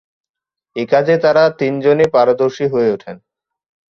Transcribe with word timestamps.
এ 0.75 0.83
কাজে 0.91 1.15
তারা 1.17 1.43
তিনজনই 1.59 2.07
পারদর্শী 2.13 2.65
হয়ে 2.67 2.89
ওঠেন। 2.91 3.17